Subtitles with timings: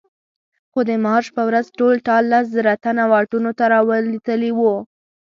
[0.71, 4.75] خو د مارش په ورځ ټول ټال لس زره تنه واټونو ته راوتلي وو.